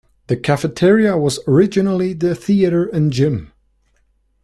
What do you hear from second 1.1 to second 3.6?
was originally the theater and gym.